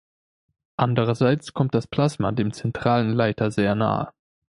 Andererseits 0.77 1.53
kommt 1.53 1.75
das 1.75 1.85
Plasma 1.85 2.31
dem 2.31 2.53
zentralen 2.53 3.11
Leiter 3.13 3.51
sehr 3.51 3.75
nahe. 3.75 4.11